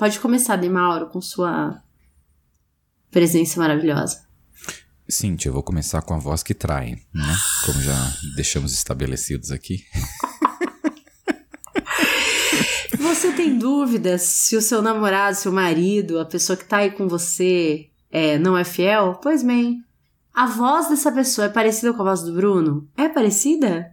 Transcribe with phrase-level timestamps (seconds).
[0.00, 1.82] Pode começar, Demauro, com sua
[3.10, 4.26] presença maravilhosa.
[5.06, 7.36] Cíntia, eu vou começar com a voz que trai, né?
[7.66, 7.92] Como já
[8.34, 9.84] deixamos estabelecidos aqui.
[12.98, 17.06] Você tem dúvidas se o seu namorado, seu marido, a pessoa que tá aí com
[17.06, 19.20] você é, não é fiel?
[19.22, 19.84] Pois bem,
[20.32, 22.88] a voz dessa pessoa é parecida com a voz do Bruno?
[22.96, 23.92] É parecida?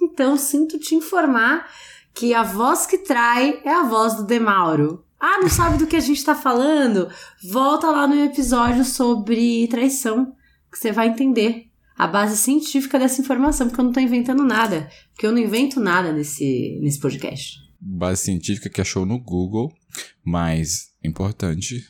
[0.00, 1.70] Então sinto te informar
[2.14, 5.03] que a voz que trai é a voz do Demauro.
[5.26, 7.08] Ah, não sabe do que a gente tá falando?
[7.42, 10.36] Volta lá no episódio sobre traição,
[10.70, 14.86] que você vai entender a base científica dessa informação, porque eu não tô inventando nada.
[15.14, 17.56] Porque eu não invento nada nesse, nesse podcast.
[17.80, 19.72] Base científica que achou no Google,
[20.22, 21.82] mas importante.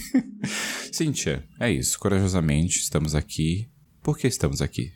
[0.92, 1.98] Cíntia, é isso.
[1.98, 3.70] Corajosamente estamos aqui.
[4.02, 4.92] Por que estamos aqui?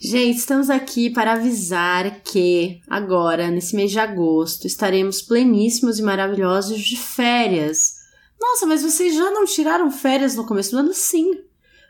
[0.00, 6.80] Gente, estamos aqui para avisar que agora, nesse mês de agosto, estaremos pleníssimos e maravilhosos
[6.80, 7.94] de férias.
[8.40, 10.92] Nossa, mas vocês já não tiraram férias no começo do ano?
[10.92, 11.38] Sim.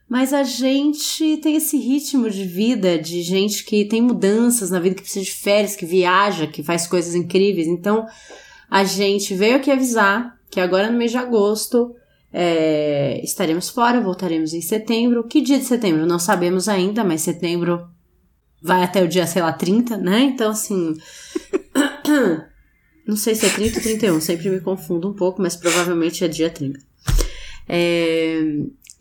[0.08, 4.96] Mas a gente tem esse ritmo de vida de gente que tem mudanças na vida,
[4.96, 7.66] que precisa de férias, que viaja, que faz coisas incríveis.
[7.66, 8.06] Então,
[8.70, 11.94] a gente veio aqui avisar que agora no mês de agosto
[12.32, 15.24] é, estaremos fora, voltaremos em setembro.
[15.24, 16.06] Que dia de setembro?
[16.06, 17.88] Não sabemos ainda, mas setembro
[18.64, 20.22] vai até o dia, sei lá, 30, né?
[20.22, 20.96] Então, assim.
[23.06, 26.28] não sei se é 30 ou 31, sempre me confundo um pouco, mas provavelmente é
[26.28, 26.80] dia 30.
[27.68, 28.40] É,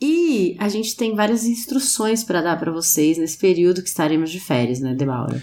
[0.02, 4.39] e a gente tem várias instruções para dar para vocês nesse período que estaremos de
[4.41, 5.41] férias, né, Debaura?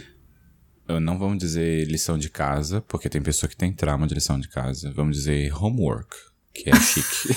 [1.01, 4.49] Não vamos dizer lição de casa, porque tem pessoa que tem trauma de lição de
[4.49, 4.93] casa.
[4.95, 6.15] Vamos dizer homework,
[6.53, 7.29] que é chique.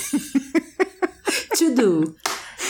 [1.56, 2.16] to do.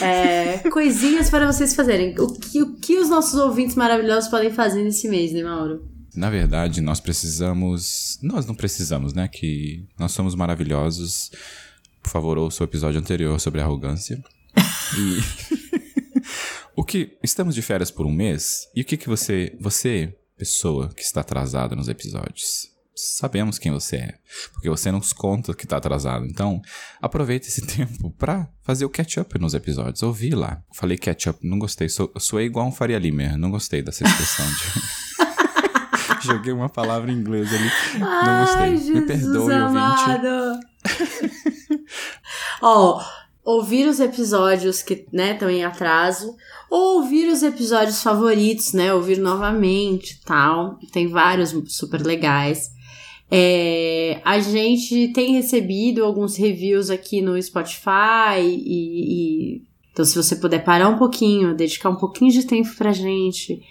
[0.03, 2.14] É, coisinhas para vocês fazerem.
[2.19, 5.89] O que, o que os nossos ouvintes maravilhosos podem fazer nesse mês, né, Mauro?
[6.14, 8.19] Na verdade, nós precisamos.
[8.22, 9.28] Nós não precisamos, né?
[9.28, 11.31] Que nós somos maravilhosos.
[12.03, 14.22] Por favor, ouça o episódio anterior sobre arrogância.
[14.97, 15.19] E
[16.77, 20.88] o que estamos de férias por um mês e o que que você, você, pessoa
[20.94, 24.15] que está atrasada nos episódios, sabemos quem você é,
[24.53, 26.25] porque você nos conta que está atrasado.
[26.27, 26.60] Então,
[27.00, 30.62] aproveite esse tempo para fazer o catch-up nos episódios, ouvir lá.
[30.72, 35.25] Falei catch-up, não gostei, sou, sou igual um Faria Limer, não gostei dessa expressão de...
[36.25, 37.71] Joguei uma palavra em inglês ali.
[37.99, 38.62] Não gostei.
[38.62, 40.27] Ai, Me perdoe, amado.
[40.27, 41.84] ouvinte.
[42.62, 46.34] Ó, oh, ouvir os episódios que, né, estão em atraso,
[46.71, 50.78] ou ouvir os episódios favoritos, né, ouvir novamente, tal.
[50.93, 52.71] Tem vários super legais.
[53.30, 59.62] É, a gente tem recebido alguns reviews aqui no Spotify e, e,
[59.92, 63.62] então se você puder parar um pouquinho, dedicar um pouquinho de tempo pra gente,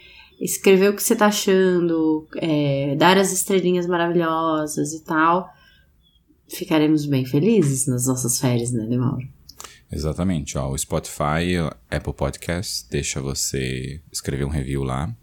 [0.41, 5.47] escrever o que você tá achando, é, dar as estrelinhas maravilhosas e tal,
[6.49, 9.27] ficaremos bem felizes nas nossas férias, né, Demauro?
[9.91, 11.57] Exatamente, ó, o Spotify,
[11.89, 15.15] Apple Podcast, deixa você escrever um review lá.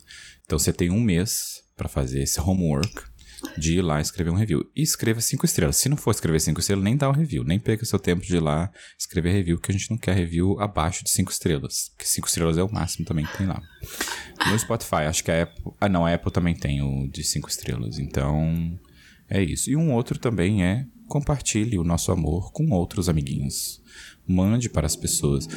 [0.45, 3.10] Então você tem um mês para fazer esse homework
[3.57, 4.69] de ir lá escrever um review.
[4.75, 5.77] E escreva cinco estrelas.
[5.77, 7.45] Se não for escrever cinco estrelas, nem dá o um review.
[7.45, 10.61] Nem perca seu tempo de ir lá escrever review, que a gente não quer review
[10.61, 11.91] abaixo de cinco estrelas.
[11.91, 13.61] Porque cinco estrelas é o máximo também que tem lá.
[14.47, 15.73] No Spotify, acho que a Apple.
[15.81, 17.99] Ah, não, a Apple também tem o de cinco estrelas.
[17.99, 18.79] Então,
[19.29, 19.71] é isso.
[19.71, 23.83] E um outro também é compartilhe o nosso amor com outros amiguinhos.
[24.27, 25.49] Mande para as pessoas.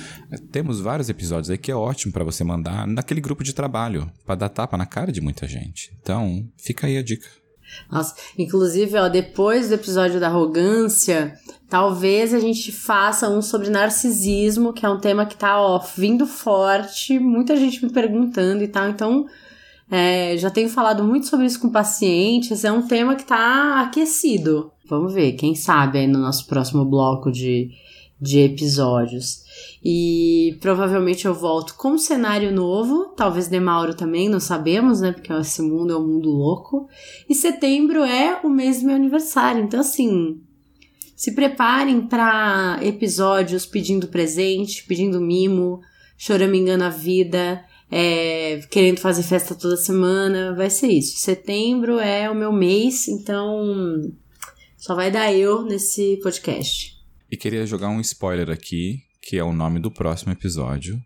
[0.51, 4.33] Temos vários episódios aí que é ótimo para você mandar naquele grupo de trabalho, para
[4.33, 5.95] dar tapa na cara de muita gente.
[6.01, 7.42] Então, fica aí a dica.
[7.91, 11.33] Nossa, inclusive, ó, depois do episódio da arrogância,
[11.69, 16.25] talvez a gente faça um sobre narcisismo, que é um tema que tá, ó, vindo
[16.25, 18.89] forte, muita gente me perguntando e tal.
[18.89, 19.25] Então,
[19.89, 24.71] é, já tenho falado muito sobre isso com pacientes, é um tema que tá aquecido.
[24.89, 27.69] Vamos ver, quem sabe aí no nosso próximo bloco de,
[28.23, 29.43] de episódios.
[29.83, 35.11] E provavelmente eu volto com um cenário novo, talvez Demauro também, não sabemos, né?
[35.11, 36.87] Porque esse mundo é um mundo louco.
[37.27, 40.41] E setembro é o mês do meu aniversário, então assim,
[41.15, 45.81] se preparem para episódios pedindo presente, pedindo mimo,
[46.17, 50.55] choramingando a vida, é, querendo fazer festa toda semana.
[50.55, 51.17] Vai ser isso.
[51.17, 54.01] Setembro é o meu mês, então
[54.77, 57.02] só vai dar eu nesse podcast.
[57.33, 61.03] E queria jogar um spoiler aqui que é o nome do próximo episódio,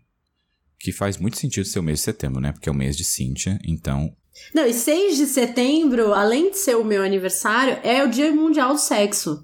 [0.78, 2.52] que faz muito sentido ser o mês de setembro, né?
[2.52, 4.14] Porque é o mês de Cíntia, então.
[4.54, 8.74] Não, e 6 de setembro, além de ser o meu aniversário, é o Dia Mundial
[8.74, 9.42] do Sexo.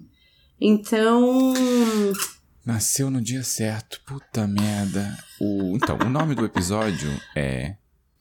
[0.60, 1.54] Então.
[2.66, 5.16] Nasceu no dia certo, puta merda.
[5.40, 7.76] O, então, o nome do episódio é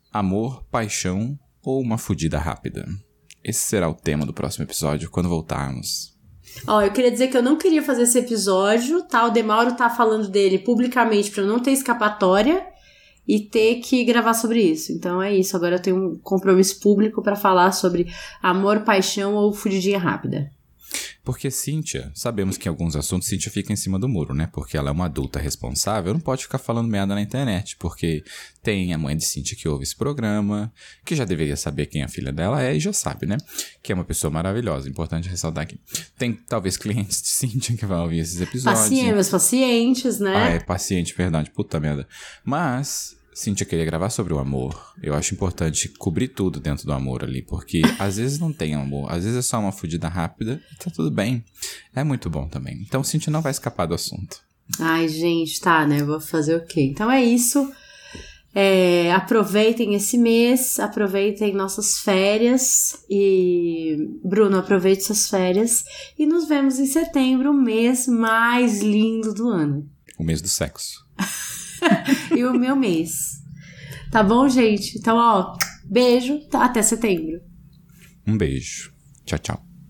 [0.09, 2.85] Amor, Paixão ou uma Fudida Rápida.
[3.43, 6.12] Esse será o tema do próximo episódio quando voltarmos.
[6.67, 9.25] Ó, eu queria dizer que eu não queria fazer esse episódio, tá?
[9.25, 12.65] O Demauro tá falando dele publicamente pra eu não ter escapatória
[13.27, 14.91] e ter que gravar sobre isso.
[14.91, 15.55] Então é isso.
[15.55, 18.07] Agora eu tenho um compromisso público para falar sobre
[18.41, 20.51] amor, paixão ou fugidinha rápida.
[21.23, 24.49] Porque Cíntia, sabemos que em alguns assuntos Cíntia fica em cima do muro, né?
[24.51, 28.23] Porque ela é uma adulta responsável, não pode ficar falando merda na internet, porque
[28.61, 30.71] tem a mãe de Cíntia que ouve esse programa,
[31.05, 33.37] que já deveria saber quem a filha dela é e já sabe, né?
[33.81, 35.79] Que é uma pessoa maravilhosa, importante ressaltar aqui.
[36.17, 38.81] Tem talvez clientes de Cíntia que vão ouvir esses episódios.
[38.81, 40.35] Pacientes, pacientes, né?
[40.35, 42.05] Ah, é paciente, verdade, puta merda.
[42.43, 44.93] Mas Cintia queria gravar sobre o amor.
[45.01, 49.11] Eu acho importante cobrir tudo dentro do amor ali, porque às vezes não tem amor,
[49.11, 51.43] às vezes é só uma fudida rápida e tá tudo bem.
[51.95, 52.81] É muito bom também.
[52.81, 54.41] Então Cintia não vai escapar do assunto.
[54.79, 56.03] Ai, gente, tá, né?
[56.03, 56.81] Vou fazer o quê?
[56.81, 57.71] Então é isso.
[58.55, 65.83] É, aproveitem esse mês, aproveitem nossas férias e Bruno, aproveite suas férias
[66.19, 69.89] e nos vemos em setembro, o mês mais lindo do ano.
[70.19, 71.03] O mês do sexo.
[72.35, 73.41] e o meu mês.
[74.11, 74.97] Tá bom, gente?
[74.97, 77.41] Então, ó, beijo, até setembro.
[78.27, 78.93] Um beijo.
[79.25, 79.72] Tchau, tchau.